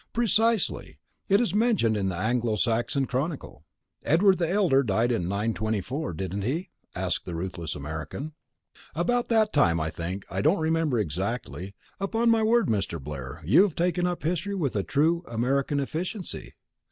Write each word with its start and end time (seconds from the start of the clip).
"Precisely. 0.13 0.97
It 1.29 1.39
is 1.39 1.53
mentioned 1.53 1.95
in 1.95 2.09
the 2.09 2.15
Anglo 2.17 2.55
Saxon 2.55 3.05
Chronicle." 3.05 3.65
"Edward 4.03 4.39
the 4.39 4.49
Elder 4.49 4.81
died 4.81 5.11
in 5.11 5.27
924, 5.29 6.13
didn't 6.13 6.41
he?" 6.41 6.71
asked 6.95 7.23
the 7.25 7.35
ruthless 7.35 7.75
American. 7.75 8.33
"About 8.95 9.27
that 9.29 9.53
time, 9.53 9.79
I 9.79 9.91
think. 9.91 10.25
I 10.27 10.41
don't 10.41 10.57
remember 10.57 10.97
exactly. 10.97 11.75
Upon 11.99 12.31
my 12.31 12.41
word, 12.41 12.65
Mr. 12.67 12.99
Blair, 12.99 13.41
you 13.45 13.61
have 13.61 13.75
taken 13.75 14.07
up 14.07 14.23
history 14.23 14.55
with 14.55 14.73
true 14.87 15.23
American 15.27 15.79
efficiency! 15.79 16.55